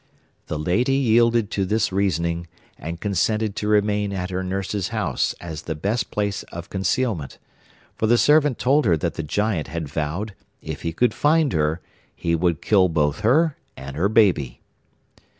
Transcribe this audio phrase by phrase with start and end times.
[0.47, 2.47] 'The lady yielded to this reasoning,
[2.79, 7.37] and consented to remain at her nurse's house as the best place of concealment;
[7.99, 11.81] for the servant told her that the giant had vowed, if he could find her,
[12.15, 14.59] he would kill both her and her baby.